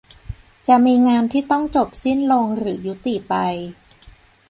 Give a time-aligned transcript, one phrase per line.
[0.67, 3.35] จะมีงานที่ต้องจบสิ้นลงหรือยุติไป